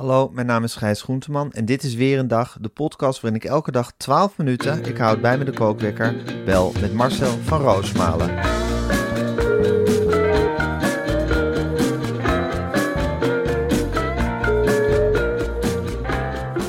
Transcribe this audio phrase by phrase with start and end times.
[0.00, 3.40] Hallo, mijn naam is Gijs Groenteman en dit is weer een dag, de podcast waarin
[3.40, 7.60] ik elke dag 12 minuten, ik houd bij me de kookwekker, bel met Marcel van
[7.60, 8.44] Roosmalen.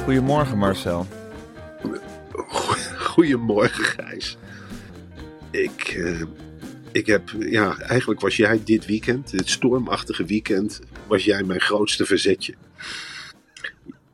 [0.04, 1.06] Goedemorgen Marcel.
[2.98, 4.38] Goedemorgen, Gijs.
[5.52, 6.22] Ik, eh,
[6.92, 12.06] ik heb, ja, eigenlijk was jij dit weekend, dit stormachtige weekend, was jij mijn grootste
[12.06, 12.54] verzetje.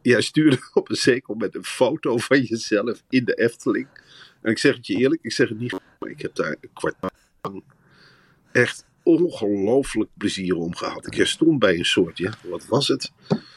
[0.07, 3.87] Jij stuurde op een zeker met een foto van jezelf in de Efteling.
[4.41, 6.69] En ik zeg het je eerlijk, ik zeg het niet, maar ik heb daar een
[6.73, 7.09] kwartaal
[7.41, 7.63] lang
[8.51, 11.15] echt ongelooflijk plezier om gehad.
[11.15, 13.11] Ik stond bij een soort, ja, wat was het?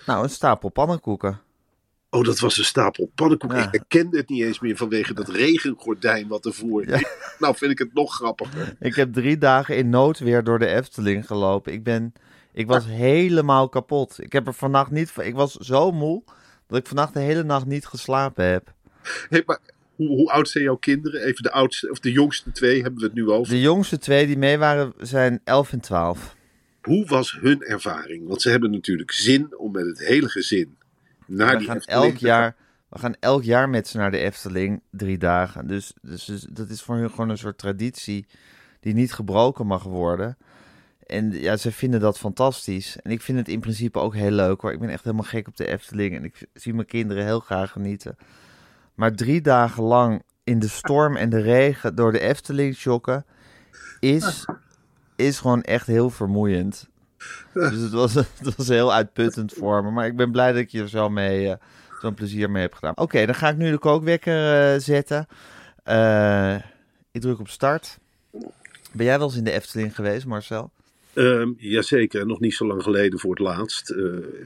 [0.07, 1.41] Nou, een stapel pannenkoeken.
[2.11, 3.59] Oh, dat was een stapel pannenkoeken.
[3.59, 3.65] Ja.
[3.65, 6.89] Ik herkende het niet eens meer vanwege dat regengordijn wat ervoor.
[6.89, 7.01] Ja.
[7.39, 8.77] Nou vind ik het nog grappiger.
[8.81, 11.73] Ik heb drie dagen in noodweer door de Efteling gelopen.
[11.73, 12.13] Ik ben,
[12.53, 14.23] ik was helemaal kapot.
[14.23, 16.23] Ik heb er vannacht niet, ik was zo moe
[16.71, 18.73] dat ik vannacht de hele nacht niet geslapen heb.
[19.29, 19.59] Hey, maar
[19.97, 21.23] hoe, hoe oud zijn jouw kinderen?
[21.23, 23.53] Even de oudste, of de jongste twee hebben we het nu over.
[23.53, 26.37] De jongste twee die mee waren zijn 11 en 12.
[26.83, 28.29] Hoe was hun ervaring?
[28.29, 30.77] Want ze hebben natuurlijk zin om met het hele gezin
[31.27, 32.57] naar We die gaan Efteling elk te jaar,
[32.89, 35.67] we gaan elk jaar met ze naar de Efteling drie dagen.
[35.67, 38.27] Dus, dus, dus dat is voor hun gewoon een soort traditie
[38.81, 40.37] die niet gebroken mag worden.
[41.11, 42.97] En ja, ze vinden dat fantastisch.
[43.03, 44.73] En ik vind het in principe ook heel leuk hoor.
[44.73, 46.17] Ik ben echt helemaal gek op de Efteling.
[46.17, 48.17] En ik zie mijn kinderen heel graag genieten.
[48.95, 53.25] Maar drie dagen lang in de storm en de regen door de Efteling joggen
[54.01, 54.45] is,
[55.17, 56.89] is gewoon echt heel vermoeiend.
[57.53, 59.91] Dus het was, het was heel uitputtend voor me.
[59.91, 61.57] Maar ik ben blij dat ik je er zo mee, eh,
[62.01, 62.97] zo'n plezier mee heb gedaan.
[62.97, 65.27] Oké, dan ga ik nu de kookwekker eh, zetten.
[65.83, 66.55] Eh,
[67.11, 67.99] ik druk op start.
[68.93, 70.71] Ben jij wel eens in de Efteling geweest, Marcel?
[71.15, 73.91] Ehm, jazeker, nog niet zo lang geleden voor het laatst.
[73.91, 74.05] Eh,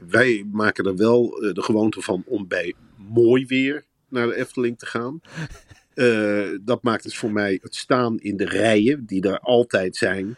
[0.09, 2.73] wij maken er wel eh, de gewoonte van om bij
[3.09, 5.21] mooi weer naar de Efteling te gaan.
[5.95, 10.35] Eh, dat maakt het voor mij het staan in de rijen, die er altijd zijn,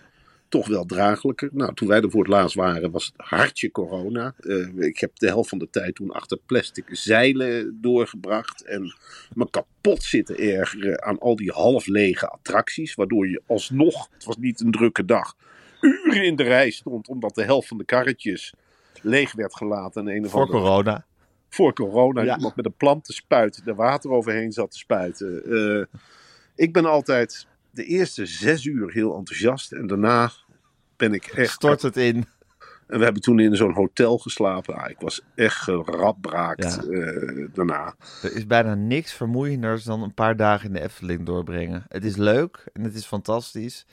[0.50, 1.50] toch wel draaglijker.
[1.54, 4.36] Nou, toen wij er voor het laatst waren, was het hartje corona.
[4.78, 8.64] Ik heb de helft van de tijd toen achter plastic zeilen doorgebracht.
[8.64, 8.96] En
[9.34, 12.96] me kapot zitten ergeren aan al die half lege attracties.
[12.96, 15.36] Waardoor je alsnog, het was niet een drukke dag,
[15.82, 17.08] uren in de rij stond.
[17.08, 18.54] Omdat de helft van de karretjes
[19.02, 20.08] leeg werd gelaten.
[20.08, 21.06] En een of Voor andere- corona.
[21.50, 22.36] voor corona Ja.
[22.36, 25.44] iemand met een plantenspuit er water overheen zat te spuiten.
[25.46, 26.00] Eh,
[26.56, 30.32] ik ben altijd de eerste zes uur heel enthousiast en daarna
[30.98, 31.54] ben ik echt...
[31.54, 32.26] Stort het in.
[32.88, 34.76] En we hebben toen in zo'n hotel geslapen.
[34.76, 36.92] Ah, ik was echt geradbraakt Ja.
[36.92, 37.96] eh, daarna.
[38.24, 41.86] Er is bijna niks vermoeienders dan een paar dagen in de Efteling doorbrengen.
[41.88, 43.86] Het is leuk en het is fantastisch.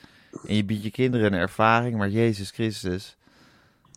[0.47, 3.15] En je biedt je kinderen een ervaring, maar Jezus Christus,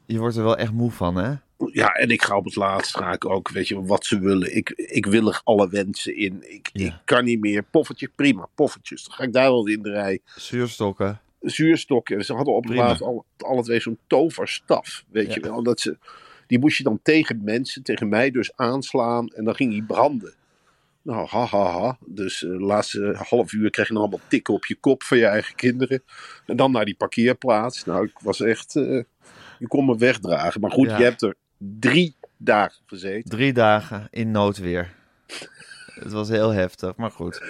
[0.06, 1.34] je wordt er wel echt moe van, hè?
[1.72, 4.56] Ja, en ik ga op het laatst ga ik ook, weet je, wat ze willen.
[4.56, 6.52] Ik, ik wil er alle wensen in.
[6.52, 6.86] Ik, Ja.
[6.86, 7.62] ik kan niet meer.
[7.62, 9.04] Poffertjes, prima, poffertjes.
[9.04, 10.20] Dan ga ik daar wel in de rij.
[10.36, 11.20] Zuurstokken.
[11.40, 12.24] zuurstokken.
[12.24, 15.04] Ze hadden op het laatst al, alle twee zo'n toverstaf.
[15.10, 15.98] Weet je wel, dat ze,
[16.46, 19.28] die moest je dan tegen mensen, tegen mij dus aanslaan.
[19.28, 20.34] En dan ging die branden.
[21.08, 21.98] Nou, ha, ha, ha.
[22.06, 25.18] Dus eh, de laatste half uur krijg je nog allemaal tikken op je kop van
[25.18, 26.02] je eigen kinderen.
[26.46, 27.84] En dan naar die parkeerplaats.
[27.84, 28.76] Nou, ik was echt...
[28.76, 29.02] eh,
[29.58, 30.60] je kon me wegdragen.
[30.60, 30.96] Maar goed, Ja.
[30.98, 33.30] je hebt er drie dagen gezeten.
[33.30, 34.94] Drie dagen in noodweer.
[35.94, 37.42] Het was heel heftig, maar goed.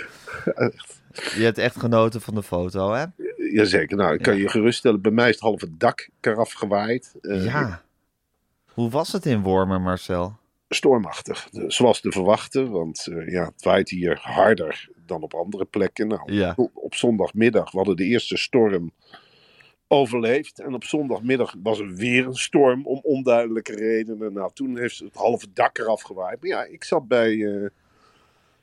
[1.15, 3.05] Je hebt echt genoten van de foto, hè?
[3.53, 3.97] Jazeker.
[3.97, 4.41] Nou, ik kan Ja.
[4.41, 5.01] je geruststellen.
[5.03, 7.15] Bij mij is het halve dak eraf gewaaid.
[7.21, 7.83] Eh, Ja.
[8.73, 10.37] Hoe was het in Wormer, Marcel?
[10.69, 11.49] Stormachtig.
[11.67, 16.09] Zoals te verwachten, want eh, ja, het waait hier harder dan op andere plekken.
[16.09, 16.53] Nou, Ja.
[16.57, 18.93] op- Op zondagmiddag, we hadden de eerste storm
[19.89, 20.59] overleefd.
[20.61, 24.33] En op zondagmiddag was er weer een storm om onduidelijke redenen.
[24.33, 26.41] Nou, toen heeft het halve dak eraf gewaaid.
[26.41, 27.67] Maar ja, ik zat bij eh,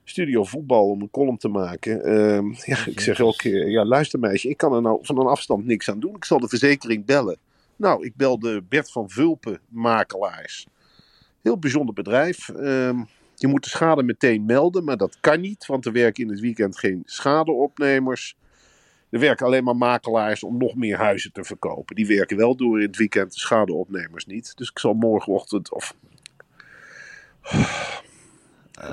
[0.04, 2.04] Studio Voetbal om een column te maken.
[2.04, 5.28] Ehm, ja, ik zeg elke keer, ja luister meisje, ik kan er nou van een
[5.28, 6.16] afstand niks aan doen.
[6.16, 7.38] Ik zal de verzekering bellen.
[7.76, 10.68] Nou, ik belde Bert van Vulpen Makelaars.
[11.46, 12.50] Heel bijzonder bedrijf.
[12.50, 13.04] Ehm,
[13.36, 16.40] je moet de schade meteen melden, maar dat kan niet, want er werken in het
[16.40, 18.38] weekend geen schadeopnemers.
[19.10, 21.96] Er werken alleen maar makelaars om nog meer huizen te verkopen.
[21.96, 24.58] Die werken wel door in het weekend, de schadeopnemers niet.
[24.58, 25.96] Dus ik zal morgenochtend of.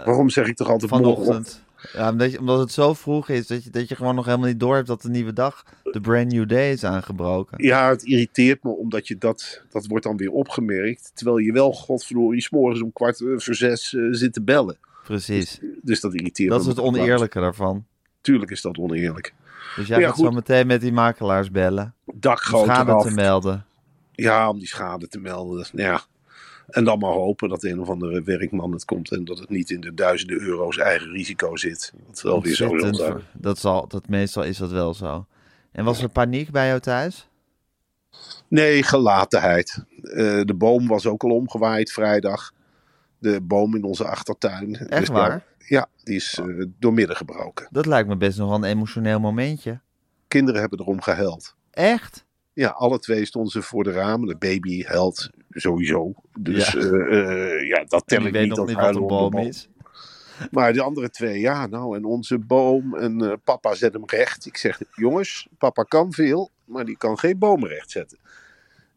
[0.05, 1.65] Waarom zeg ik toch altijd morgenochtend?
[1.93, 4.47] Ja, omdat, je- omdat het zo vroeg is dat je, dat je gewoon nog helemaal
[4.49, 7.65] niet door hebt dat de nieuwe dag, de brand new day, is aangebroken.
[7.65, 11.11] Ja, het irriteert me omdat je dat, dat wordt dan weer opgemerkt.
[11.15, 14.77] Terwijl je wel, godverdorie, 's morgens om kwart eh, voor zes eh, zit te bellen.
[15.05, 15.61] Precies.
[15.83, 16.71] Dus dat irriteert Dat me.
[16.71, 17.85] is het oneerlijke daarvan.
[18.21, 19.35] Tuurlijk is dat oneerlijk.
[19.77, 20.25] Dus jij Ja, gaat goed.
[20.25, 21.95] zo meteen met die makelaars bellen.
[22.15, 23.65] Dakgoot schade te melden.
[24.13, 25.57] Ja, om die schade te melden.
[25.59, 26.01] Dus, ja.
[26.73, 29.71] En dan maar hopen dat een of andere werkman het komt en dat het niet
[29.71, 31.93] in de duizenden euro's eigen risico zit.
[32.07, 35.27] Dat is wel weer zo zal dat zal, dat meestal is dat wel zo.
[35.73, 37.29] En was er paniek bij jou thuis?
[38.49, 39.85] Nee, gelatenheid.
[40.03, 42.53] Eh, de boom was ook al omgewaaid vrijdag.
[43.19, 44.77] De boom in onze achtertuin.
[44.77, 45.45] Echt Dus ja, waar?
[45.59, 47.69] Ja, die is eh, doormidden gebroken.
[47.71, 49.81] Dat lijkt me best nog wel een emotioneel momentje.
[50.29, 51.55] Kinderen hebben erom gehuild.
[51.71, 52.25] Echt?
[52.53, 54.29] Ja, alle twee stonden ze voor de ramen.
[54.29, 56.13] De baby huilt sowieso.
[56.39, 56.81] Dus Ja.
[57.11, 58.49] ja, ja dat tel ik ik weet niet.
[58.49, 59.47] nog dat niet wat een boom boom.
[59.47, 59.69] is.
[60.51, 62.95] Maar de andere twee, ja, nou, en onze boom.
[62.97, 64.47] En eh, papa zet hem recht.
[64.47, 68.19] Ik zeg, jongens, papa kan veel, maar die kan geen bomen recht zetten.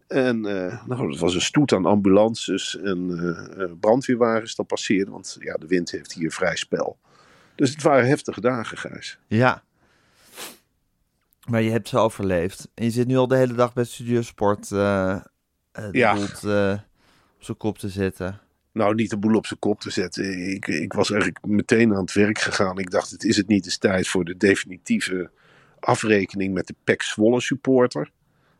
[0.07, 5.13] En nou, dat was een stoet aan ambulances en brandweerwagens dat passeerden.
[5.13, 6.97] Want ja, de wind heeft hier vrij spel.
[7.55, 9.19] Dus het waren heftige dagen, Gijs.
[9.27, 9.63] Ja.
[11.49, 12.67] Maar je hebt ze overleefd.
[12.73, 14.71] En je zit nu al de hele dag bij Studio Sport
[15.75, 16.13] eh eh, de Ja.
[16.15, 16.79] boel te-
[17.37, 18.39] op zijn kop te zitten.
[18.71, 20.49] Nou, niet de boel op zijn kop te zetten.
[20.53, 22.77] Ik, ik was eigenlijk meteen aan het werk gegaan.
[22.79, 25.29] Ik dacht, het is het niet eens tijd voor de definitieve
[25.79, 28.11] afrekening met de PEC Zwolle supporter.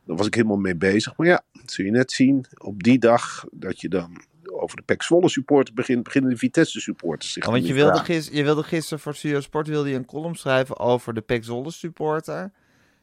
[0.06, 1.18] Daar was ik helemaal mee bezig.
[1.18, 2.46] Maar ja, dat zul je net zien.
[2.58, 6.80] Op die dag dat je dan over de PEC Zwolle supporter begint, beginnen de Vitesse
[6.80, 8.14] supporters zich Oh, want je wilde, vragen.
[8.14, 11.44] gis, je wilde gisteren voor Studio Sport wilde je een column schrijven over de Pek
[11.44, 12.52] Zwolle supporter.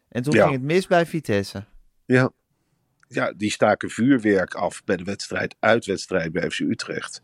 [0.09, 0.43] En toen Ja.
[0.43, 1.65] ging het mis bij Vitesse.
[2.05, 2.31] Ja.
[3.15, 7.23] Ja, die staken vuurwerk af bij de wedstrijd, uitwedstrijd bij FC Utrecht.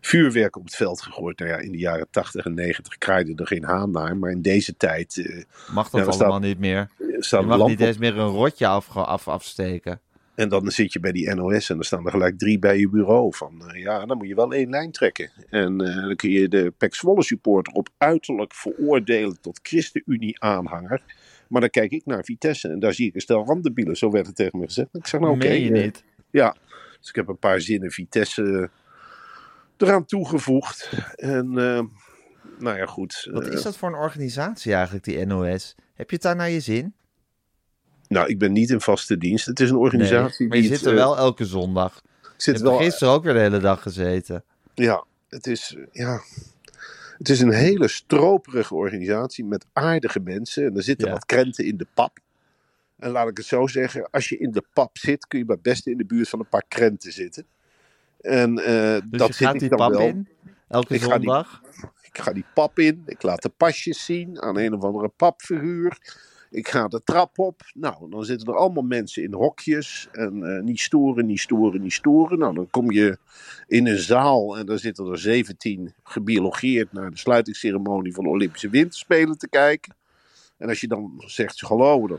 [0.00, 1.38] Vuurwerk op het veld gegooid.
[1.38, 4.16] Nou ja, in de jaren 80 en 90 kraaide er geen haan naar.
[4.16, 5.42] Maar in deze tijd eh
[5.74, 6.88] Mag dat Ja, allemaal staat- niet meer.
[7.18, 10.00] staat Je mag niet eens meer een rotje af, af, afsteken.
[10.34, 12.88] En dan zit je bij die NOS en dan staan er gelijk drie bij je
[12.88, 13.34] bureau.
[13.34, 15.30] Van eh, ja, dan moet je wel één lijn trekken.
[15.50, 21.02] En eh, dan kun je de PEC Zwolle supporter op uiterlijk veroordelen tot ChristenUnie-aanhanger.
[21.48, 23.96] Maar dan kijk ik naar Vitesse en daar zie ik een stel randebielen.
[23.96, 24.88] Zo werd het tegen me gezegd.
[24.92, 25.48] Ik zeg nou oké.
[25.48, 26.04] Meen je eh, niet?
[26.30, 26.56] ja,
[27.00, 30.90] dus ik heb een paar zinnen Vitesse eh, eraan toegevoegd.
[31.16, 31.82] En eh,
[32.58, 33.28] nou ja, goed.
[33.32, 35.74] Wat is dat voor een organisatie eigenlijk, die NOS?
[35.94, 36.94] Heb je het daar naar je zin?
[38.08, 39.46] nou, ik ben niet in vaste dienst.
[39.46, 42.02] Het is een Nee, organisatie maar je die zit het, er wel elke zondag.
[42.22, 44.44] Je zit hebt er wel gisteren ook weer de hele dag gezeten.
[44.74, 46.20] Ja, het is, ja,
[47.18, 50.64] het is een hele stroperige organisatie met aardige mensen.
[50.66, 51.12] En er zitten Ja.
[51.12, 52.18] wat krenten in de pap.
[52.98, 55.62] En laat ik het zo zeggen, als je in de pap zit, kun je het
[55.62, 57.44] beste in de buurt van een paar krenten zitten.
[58.20, 60.00] En eh, Dus dat je zit gaat ik die dan pap wel.
[60.00, 60.28] in,
[60.68, 61.62] elke Ik ga die- zondag.
[62.02, 65.98] Ik ga die pap in, ik laat de pasjes zien aan een of andere papfiguur.
[66.56, 67.60] Ik ga de trap op.
[67.74, 70.08] Nou, dan zitten er allemaal mensen in hokjes.
[70.12, 72.38] En eh, niet storen, niet storen, niet storen.
[72.38, 73.18] Nou, dan kom je
[73.66, 78.68] in een zaal en daar zitten er 17 gebiologeerd naar de sluitingsceremonie van de Olympische
[78.68, 79.94] Winterspelen te kijken.
[80.58, 82.18] En als je dan zegt hallo, dan.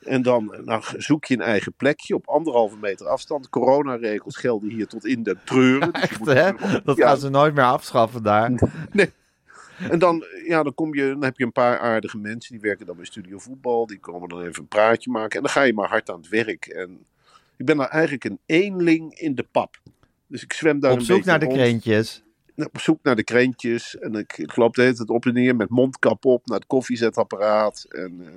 [0.00, 3.48] En dan nou, zoek je een eigen plekje op anderhalve meter afstand.
[3.48, 5.92] Coronaregels gelden hier tot in de treuren.
[5.92, 6.52] Dus Echt, moet- hè?
[6.84, 7.06] Dat Ja.
[7.06, 8.52] gaan ze nooit meer afschaffen daar.
[9.90, 12.86] En dan, ja, dan, kom je, dan heb je een paar aardige mensen die werken
[12.86, 13.86] dan bij Studio Voetbal.
[13.86, 15.36] Die komen dan even een praatje maken.
[15.36, 16.66] En dan ga je maar hard aan het werk.
[16.66, 17.06] En
[17.56, 19.80] ik ben daar eigenlijk een eenling in de pap.
[20.26, 22.22] Dus ik zwem daar Op een zoek beetje naar de krentjes.
[22.54, 23.98] Nou, Op zoek naar de krentjes.
[23.98, 26.66] En ik, ik loop de hele tijd op en neer met mondkap op naar het
[26.66, 27.86] koffiezetapparaat.
[27.88, 28.32] En eh,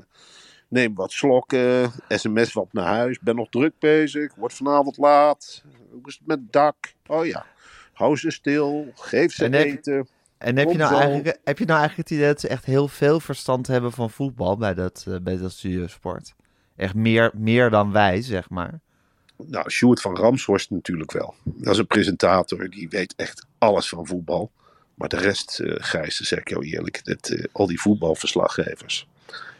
[0.67, 1.91] neem wat slokken.
[2.08, 3.20] SMS wat naar huis.
[3.20, 4.36] Ben nog druk bezig.
[4.36, 5.63] Wordt vanavond laat.
[5.91, 6.75] Hoe is het met het dak?
[7.08, 7.46] Oh ja.
[7.94, 8.91] Hou ze stil.
[8.96, 10.08] Geef ze En eten.
[10.38, 12.88] En heb je, nou eigenlijk, heb je nou eigenlijk het idee dat ze echt heel
[12.88, 16.34] veel verstand hebben van voetbal bij dat, eh, bij dat studiosport?
[16.75, 18.79] Echt meer, meer dan wij, zeg maar.
[19.46, 21.36] Nou, Sjoerd van Ramshorst natuurlijk wel.
[21.44, 24.51] Dat is een presentator, die weet echt alles van voetbal.
[24.94, 29.08] Maar de rest, Gijs, dat zeg ik jou eerlijk, dat, eh, al die voetbalverslaggevers,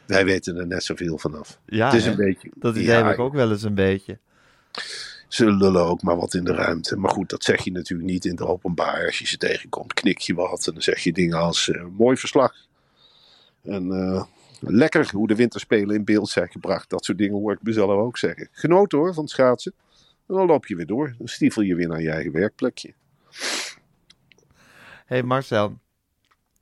[0.06, 1.60] wij weten er net zoveel vanaf.
[1.66, 2.12] Ja, het is hè?
[2.12, 4.18] een beetje, dat idee ja, heb ik ook wel eens een beetje.
[5.28, 6.98] Ze lullen ook maar wat in de ruimte.
[6.98, 9.06] Maar goed, dat zeg je natuurlijk niet in het openbaar.
[9.06, 12.18] Als je ze tegenkomt, knik je wat en dan zeg je dingen als eh, mooi
[12.18, 12.54] verslag.
[13.64, 14.24] En eh,
[14.60, 16.90] Lekker hoe de winterspelen in beeld zijn gebracht.
[16.90, 18.48] Dat soort dingen hoor ik mezelf ook zeggen.
[18.52, 19.74] Genoten hoor van het schaatsen.
[20.28, 21.16] En dan loop je weer door.
[21.18, 22.94] Dan stiefel je weer naar je eigen werkplekje.
[25.06, 25.80] hey Marcel,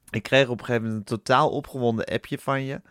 [0.10, 2.82] ik kreeg op een gegeven moment een totaal opgewonden appje van je.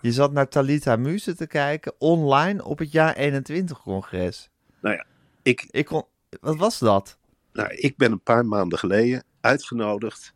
[0.00, 4.50] Je zat naar Talita Muse te kijken online op het jaar 21-congres.
[4.80, 5.04] Nou ja,
[5.46, 6.04] ik, Ik kon...
[6.40, 7.18] Wat was dat?
[7.52, 10.34] nou, ik ben een paar maanden geleden uitgenodigd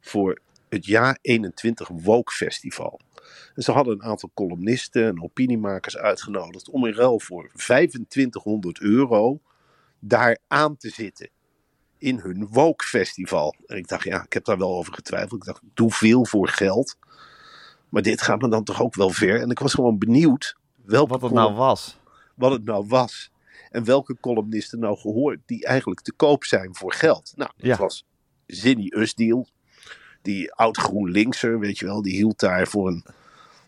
[0.00, 0.38] voor
[0.68, 3.00] het jaar 21 Woke Festival.
[3.54, 9.40] En ze hadden een aantal columnisten en opiniemakers uitgenodigd om in ruil voor 2500 euro
[9.98, 11.28] daar aan te zitten.
[11.98, 13.54] In hun Woke Festival.
[13.66, 15.40] En ik dacht, ja, ik heb daar wel over getwijfeld.
[15.40, 16.96] Ik dacht, ik doe veel voor geld.
[17.88, 19.40] Maar dit gaat me dan toch ook wel ver.
[19.40, 21.98] En ik was gewoon benieuwd welke Wat het nou was?
[22.34, 23.31] wat het nou was.
[23.72, 27.32] En welke columnisten nou gehoord die eigenlijk te koop zijn voor geld.
[27.36, 27.76] Nou, dat Ja.
[27.76, 28.04] was
[28.46, 29.48] Zinny Usdiel.
[30.22, 32.02] Die oud GroenLinkser, weet je wel.
[32.02, 33.04] Die hield daar voor een...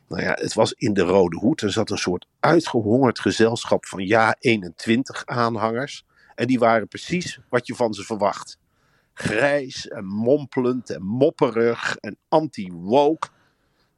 [0.09, 1.61] Nou ja, het was in de Rode Hoed.
[1.61, 6.05] Er zat een soort uitgehongerd gezelschap van ja 21 aanhangers.
[6.35, 8.59] En die waren precies wat je van ze verwacht.
[9.13, 13.29] Grijs en mompelend en mopperig en anti-woke.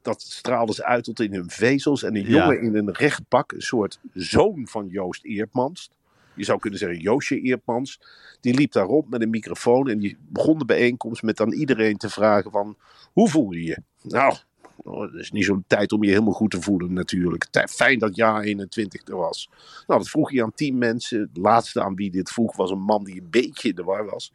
[0.01, 2.03] Dat straalde ze uit tot in hun vezels.
[2.03, 2.29] En een Ja.
[2.29, 5.89] jongen in een recht pak, een soort zoon van Joost Eerdmans.
[6.37, 8.01] Je zou kunnen zeggen Joosje Eerdmans.
[8.41, 9.89] Die liep daar rond met een microfoon.
[9.89, 12.77] En die begon de bijeenkomst met aan iedereen te vragen van...
[13.13, 13.77] Hoe voel je je?
[14.01, 14.35] Nou,
[14.83, 17.47] oh, het is niet zo'n tijd om je helemaal goed te voelen natuurlijk.
[17.69, 19.49] Fijn dat jaar 21 er was.
[19.87, 21.29] Nou, dat vroeg hij aan tien mensen.
[21.33, 24.05] De laatste aan wie dit vroeg was een man die een beetje in de war
[24.05, 24.31] was.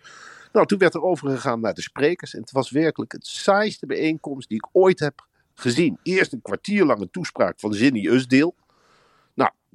[0.52, 2.34] Nou, toen werd er overgegaan naar de sprekers.
[2.34, 5.98] En het was werkelijk het saaiste bijeenkomst die ik ooit heb gezien.
[6.02, 8.54] Eerst een kwartier lange toespraak van Zinny Usdeel.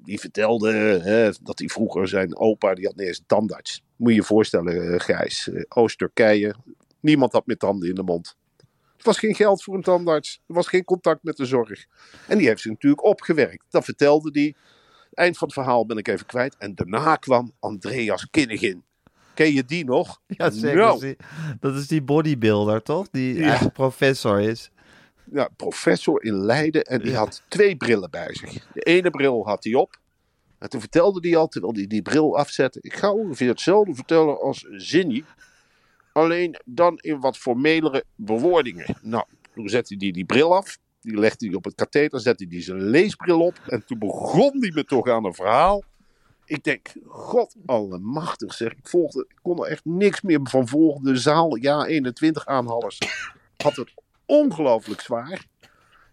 [0.04, 0.72] Die vertelde
[1.04, 3.84] hè, dat hij vroeger zijn opa, die had niet eens een tandarts.
[3.96, 5.50] Moet je je voorstellen, eh, Gijs.
[5.50, 6.56] eh, Oost-Turkije.
[7.00, 8.36] Niemand had meer tanden in de mond.
[8.98, 10.42] Er was geen geld voor een tandarts.
[10.48, 11.86] Er was geen contact met de zorg.
[12.28, 13.64] En die heeft zich natuurlijk opgewerkt.
[13.70, 14.56] Dat vertelde hij.
[15.14, 16.56] Eind van het verhaal ben ik even kwijt.
[16.58, 18.84] En daarna kwam Andreas Kinnigin.
[19.34, 20.22] Ken je die nog?
[20.28, 20.78] Ja, zeker.
[20.78, 21.16] Nou,
[21.60, 23.08] Dat is die- bodybuilder, toch?
[23.12, 23.68] Die Ja.
[23.74, 24.72] professor is.
[25.32, 27.18] Ja, professor in Leiden en die Ja.
[27.18, 28.68] had twee brillen bij zich.
[28.74, 30.00] De ene bril had hij op.
[30.60, 32.80] En toen vertelde hij al, terwijl hij die bril afzette...
[32.82, 35.24] ik ga ongeveer hetzelfde vertellen als Zinny.
[36.14, 38.96] Alleen dan in wat formelere bewoordingen.
[39.02, 40.78] Nou, toen zette hij die bril af.
[41.02, 43.60] Die legde hij op het katheter, zette hij zijn leesbril op.
[43.68, 45.84] En toen begon hij me toch aan een verhaal.
[46.46, 48.72] Ik denk, god allemachtig zeg.
[48.72, 51.04] Ik, volgde, ik kon er echt niks meer van volgen.
[51.04, 53.00] De zaal, ja, 21 aanhallers.
[53.58, 53.94] Had het
[54.28, 55.46] ongelooflijk zwaar.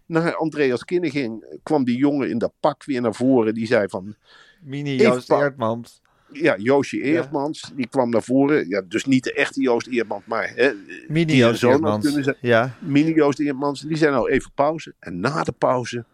[0.05, 3.53] Na Andreas Kinniging kwam die jongen in dat pak weer naar voren.
[3.53, 4.15] Die zei van,
[4.61, 6.01] Mini Joost Eerdmans.
[6.31, 7.71] ja, Joosje Eerdmans.
[7.75, 8.67] Die kwam naar voren.
[8.67, 10.73] Ja, dus niet de echte Joost Eerdmans, maar hè,
[11.07, 12.29] Mini die Joost Eerdmans.
[12.41, 12.75] Ja.
[12.79, 13.81] mini Joost Eerdmans.
[13.81, 14.93] Die zei nou even pauze.
[14.99, 16.05] En na de pauze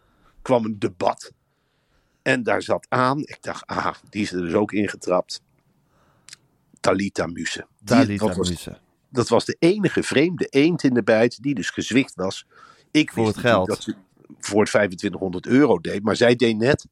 [0.42, 1.32] kwam een debat.
[2.22, 5.42] En daar zat aan, ik dacht, ah, die is er dus ook ingetrapt.
[6.80, 7.66] Talita Muse.
[7.84, 8.78] Talita Muse.
[9.12, 12.46] Dat was de enige vreemde eend in de bijt die dus gezwicht was.
[12.90, 13.68] Ik Voor wist het geld.
[13.68, 13.94] dat ze
[14.38, 16.86] voor het 2500 euro deed, maar zij deed net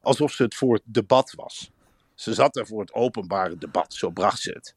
[0.00, 1.70] alsof ze het voor het debat was.
[2.14, 4.74] Ze zat er voor het openbare debat, zo bracht ze het.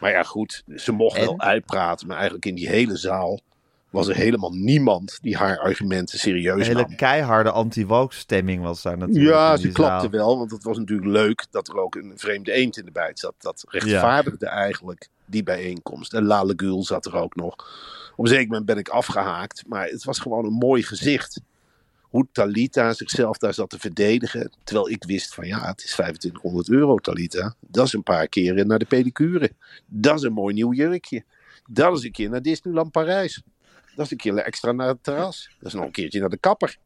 [0.00, 1.24] Maar ja, goed, ze mocht En?
[1.24, 3.40] wel uitpraten, maar eigenlijk in die hele zaal
[3.90, 6.96] was er helemaal niemand die haar argumenten Een serieus hele nam.
[6.96, 9.34] keiharde anti-woke stemming was daar natuurlijk.
[9.34, 10.10] Ja, ze klapte zaal.
[10.10, 13.18] wel, want het was natuurlijk leuk dat er ook een vreemde eend in de bijt
[13.18, 13.34] zat.
[13.38, 16.14] Dat rechtvaardigde eigenlijk die bijeenkomst.
[16.14, 17.52] En Lale Gul zat er ook nog.
[18.16, 21.40] Op een zeker moment ben ik afgehaakt, maar het was gewoon een mooi gezicht.
[22.00, 24.52] Hoe Talita zichzelf daar zat te verdedigen.
[24.64, 27.54] Terwijl ik wist van ja, het is 2500 euro Talita.
[27.60, 29.52] Dat is een paar keren naar de pedicure.
[29.86, 31.24] Dat is een mooi nieuw jurkje.
[31.68, 33.42] Dat is een keer naar Disneyland Parijs.
[33.94, 35.50] Dat is een keer extra naar het terras.
[35.58, 36.78] Dat is nog een keertje naar de kapper.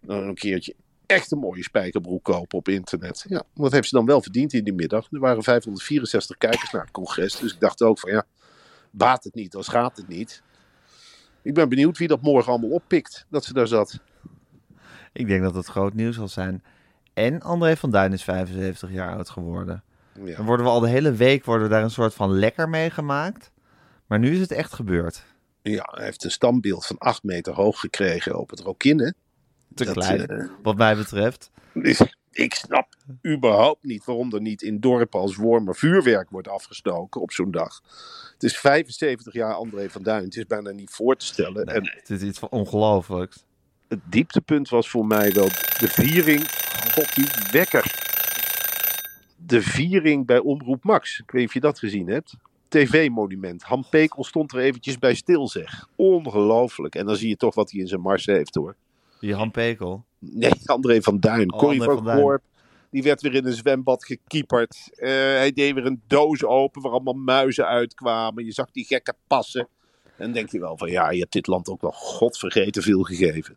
[0.00, 0.74] Dan een keertje
[1.06, 3.24] echt een mooie spijkerbroek kopen op internet.
[3.28, 5.08] Ja, wat heeft ze dan wel verdiend in die middag?
[5.10, 7.36] Er waren 564 kijkers naar het congres.
[7.36, 8.24] Dus ik dacht ook van ja,
[8.90, 10.42] baat het niet, dan schaadt het niet.
[11.42, 14.00] Ik ben benieuwd wie dat morgen allemaal oppikt, dat ze daar zat.
[15.12, 16.64] Ik denk dat het groot nieuws zal zijn.
[17.14, 19.82] En André van Duin is 75 jaar oud geworden.
[20.24, 20.36] Ja.
[20.36, 22.90] Dan worden we al de hele week worden we daar een soort van lekker mee
[22.90, 23.50] gemaakt.
[24.06, 25.24] Maar nu is het echt gebeurd.
[25.62, 29.14] ja, hij heeft een standbeeld van 8 meter hoog gekregen op het Rokinne.
[29.74, 31.50] Te Dat, klein, eh, wat mij betreft.
[31.72, 32.88] Dus ik snap
[33.26, 37.80] überhaupt niet waarom er niet in dorpen als Wormer vuurwerk wordt afgestoken op zo'n dag.
[38.32, 40.24] Het is 75 jaar André van Duin.
[40.24, 41.66] Het is bijna niet voor te stellen.
[41.66, 43.44] Nee, En het is iets van ongelooflijks.
[43.88, 46.50] het dieptepunt was voor mij wel de viering.
[46.92, 47.94] God, die wekker.
[49.36, 51.18] De viering bij Omroep Max.
[51.20, 52.34] Ik weet niet of je dat gezien hebt.
[52.68, 53.62] TV-monument.
[53.62, 55.88] Han Pekel stond er eventjes bij stil, zeg.
[55.96, 56.94] Ongelooflijk.
[56.94, 58.76] En dan zie je toch wat hij in zijn mars heeft, hoor.
[59.20, 60.04] Die Han Pekel.
[60.18, 61.52] Nee, André van Duin.
[61.52, 62.40] Oh, Corrie van van.
[62.90, 64.90] Die werd weer in een zwembad gekieperd.
[64.94, 68.44] Eh, hij deed weer een doos open waar allemaal muizen uitkwamen.
[68.44, 69.68] Je zag die gekke passen.
[70.04, 73.02] En dan denk je wel van ja, je hebt dit land ook wel godvergeten veel
[73.02, 73.56] gegeven.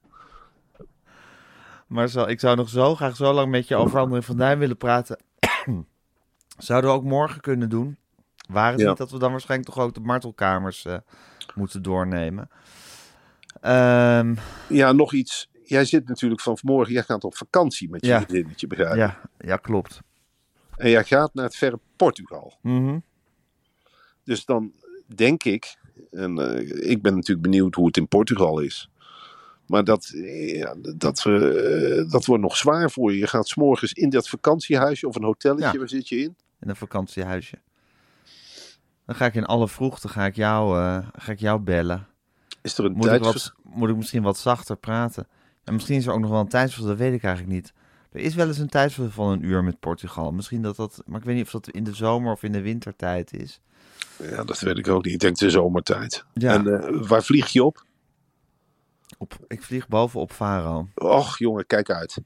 [1.87, 4.77] Marcel, ik zou nog zo graag zo lang met je over André van Duin willen
[4.77, 5.19] praten.
[6.57, 7.97] Zouden we ook morgen kunnen doen.
[8.49, 8.87] Waar het Ja.
[8.87, 10.97] niet dat we dan waarschijnlijk toch ook de martelkamers eh,
[11.55, 12.49] moeten doornemen.
[13.61, 14.35] Ehm,
[14.69, 15.49] Ja, nog iets.
[15.63, 18.21] Jij zit natuurlijk van vanmorgen, jij gaat op vakantie met je Ja.
[18.21, 18.97] vriendinnetje, begrijp ik.
[18.97, 19.99] ja, ja, klopt.
[20.75, 22.57] En jij gaat naar het verre Portugal.
[22.61, 22.99] Mhm.
[24.23, 24.71] Dus dan
[25.15, 25.77] denk ik,
[26.11, 28.89] en eh, ik ben natuurlijk benieuwd hoe het in Portugal is.
[29.67, 33.17] Maar dat, eh, ja, dat, eh, dat wordt nog zwaar voor je.
[33.17, 35.77] Je gaat s'morgens in dat vakantiehuisje of een hotelletje, Ja.
[35.77, 36.35] waar zit je in?
[36.59, 37.57] In een vakantiehuisje.
[39.05, 40.75] Dan ga ik in alle vroegte ga ik jou,
[41.13, 42.07] ga ik jou bellen.
[42.61, 45.27] Is er een Moet ik, wat, moet ik misschien wat zachter praten?
[45.63, 47.73] En misschien is er ook nog wel een tijdsverschil, dat weet ik eigenlijk niet.
[48.11, 50.31] Er is wel eens een tijdsverschil van een uur met Portugal.
[50.31, 52.61] Misschien dat dat, maar ik weet niet of dat in de zomer of in de
[52.61, 53.61] wintertijd is.
[54.23, 55.13] Ja, dat weet ik ook niet.
[55.13, 56.25] Ik denk de zomertijd.
[56.33, 56.53] Ja.
[56.53, 57.85] En eh, waar vlieg je op?
[59.17, 60.87] Op, ik vlieg boven op Faro.
[60.95, 62.21] Och, jongen, kijk uit.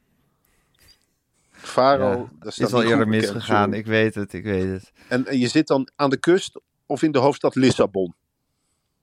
[1.51, 4.91] Faro, Ja, dat is al eerder misgegaan, ik weet het, ik weet het.
[5.07, 8.15] En, en je zit dan aan de kust of in de hoofdstad Lissabon?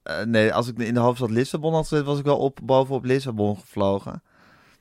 [0.02, 2.94] Eh, nee, als ik in de hoofdstad Lissabon had gezeten, was ik wel op, boven
[2.94, 4.22] op Lissabon gevlogen.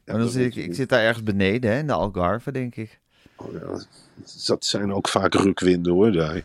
[0.06, 2.76] Ja, maar dan zit ik, ik zit daar ergens beneden, hè, in de Algarve, denk
[2.76, 3.00] ik.
[3.36, 3.60] Oh ja,
[4.46, 6.12] dat zijn ook vaak rukwinden hoor.
[6.12, 6.42] Daar.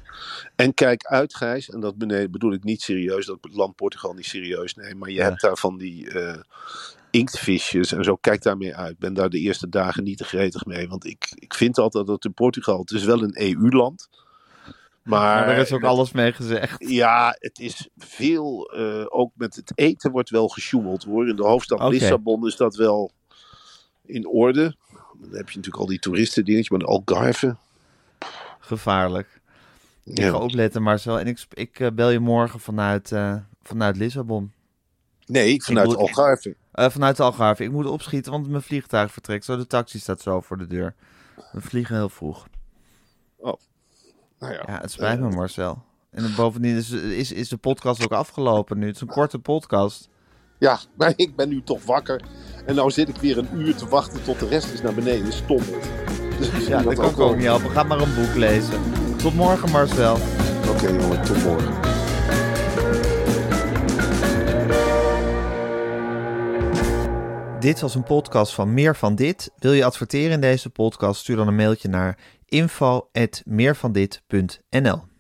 [0.56, 3.76] En kijk uit, Gijs, en dat bene- bedoel ik niet serieus, dat ik het land
[3.76, 4.98] Portugal niet serieus neem.
[4.98, 5.24] Maar je Ja.
[5.24, 6.40] hebt daar van die eh,
[7.10, 8.16] inktvisjes en zo.
[8.16, 8.90] Kijk daarmee uit.
[8.92, 10.88] Ik ben daar de eerste dagen niet te gretig mee.
[10.88, 14.08] Want ik, ik vind altijd dat in Portugal, het is wel een EU-land.
[15.04, 16.88] Maar, daar is ook alles mee gezegd.
[16.88, 21.28] Ja, het is veel, eh, ook met het eten wordt wel gesjoemeld hoor.
[21.28, 21.88] In de hoofdstad.
[21.90, 23.10] Lissabon is dat wel
[24.02, 24.76] in orde.
[24.92, 27.56] Dan heb je natuurlijk al die toeristen dingetje, maar de Algarve.
[28.58, 29.40] Gevaarlijk.
[30.04, 30.28] Ik Ja.
[30.30, 31.18] ga opletten, Marcel.
[31.20, 34.52] En ik, ik eh, bel je morgen vanuit, eh, vanuit Lissabon.
[35.26, 36.56] Nee, vanuit moet- Algarve.
[36.72, 37.64] Eh, vanuit de Algarve.
[37.64, 39.44] Ik moet opschieten, want mijn vliegtuig vertrekt.
[39.44, 40.94] Zo, de taxi staat zo voor de deur.
[41.52, 42.46] We vliegen heel vroeg.
[44.38, 45.82] Nou ja, Ja, het spijt me, Marcel.
[46.10, 48.86] En bovendien is, is, is de podcast ook afgelopen nu.
[48.86, 50.08] Het is een korte podcast.
[50.58, 52.22] ja, maar ik ben nu toch wakker.
[52.66, 55.32] En nou zit ik weer een uur te wachten tot de rest is naar beneden.
[55.32, 55.62] Stom.
[56.38, 57.70] Dus Ja, dat kan ik ook niet helpen.
[57.70, 58.80] Ga maar een boek lezen.
[59.16, 60.16] Tot morgen, Marcel.
[60.68, 61.82] Oké jongen, tot morgen.
[67.60, 69.50] Dit was een podcast van Meer van Dit.
[69.58, 71.20] Wil je adverteren in deze podcast?
[71.20, 72.18] Stuur dan een mailtje naar
[72.50, 75.13] info.meervandit.nl